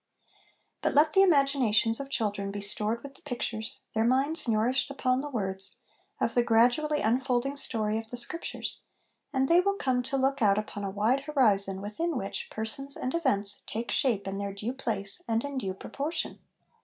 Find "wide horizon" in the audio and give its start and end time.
10.89-11.81